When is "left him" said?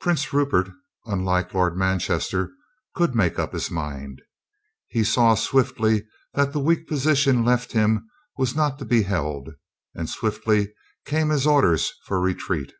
7.44-8.08